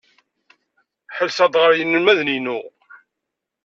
[1.17, 2.59] Ḥellseɣ-d ɣer yinelmaden-inu.